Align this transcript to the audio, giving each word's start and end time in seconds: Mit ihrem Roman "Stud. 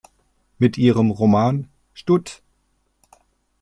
Mit 0.57 0.79
ihrem 0.79 1.11
Roman 1.11 1.69
"Stud. 1.93 2.41